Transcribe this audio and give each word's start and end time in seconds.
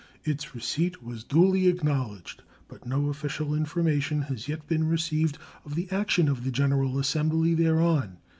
Its 0.23 0.55
receipt 0.55 1.03
was 1.03 1.23
duly 1.23 1.67
acknowledged, 1.67 2.41
but 2.67 2.87
no 2.87 3.09
official 3.09 3.53
information 3.53 4.23
has 4.23 4.47
yet 4.47 4.65
been 4.67 4.87
received 4.87 5.37
of 5.63 5.75
the 5.75 5.87
action 5.91 6.27
of 6.27 6.43
the 6.43 6.49
general 6.49 6.97
assembly 6.97 7.53
thereon. 7.53 8.17